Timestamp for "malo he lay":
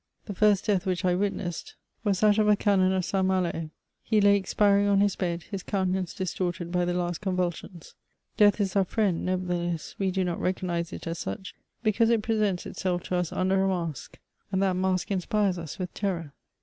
3.63-4.35